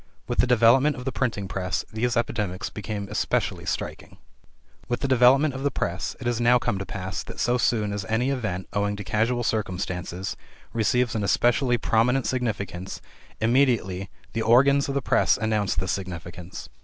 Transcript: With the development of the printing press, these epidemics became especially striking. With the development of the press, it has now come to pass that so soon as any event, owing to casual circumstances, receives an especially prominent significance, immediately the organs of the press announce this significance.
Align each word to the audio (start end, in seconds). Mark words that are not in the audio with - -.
With 0.27 0.39
the 0.39 0.47
development 0.47 0.95
of 0.95 1.05
the 1.05 1.11
printing 1.11 1.47
press, 1.47 1.85
these 1.93 2.17
epidemics 2.17 2.71
became 2.71 3.07
especially 3.11 3.67
striking. 3.67 4.17
With 4.87 5.01
the 5.01 5.07
development 5.07 5.53
of 5.53 5.61
the 5.61 5.69
press, 5.69 6.15
it 6.19 6.25
has 6.25 6.41
now 6.41 6.57
come 6.57 6.79
to 6.79 6.87
pass 6.87 7.21
that 7.21 7.39
so 7.39 7.59
soon 7.59 7.93
as 7.93 8.03
any 8.05 8.31
event, 8.31 8.67
owing 8.73 8.95
to 8.95 9.03
casual 9.03 9.43
circumstances, 9.43 10.35
receives 10.73 11.13
an 11.13 11.23
especially 11.23 11.77
prominent 11.77 12.25
significance, 12.25 12.99
immediately 13.39 14.09
the 14.33 14.41
organs 14.41 14.89
of 14.89 14.95
the 14.95 15.03
press 15.03 15.37
announce 15.37 15.75
this 15.75 15.91
significance. 15.91 16.69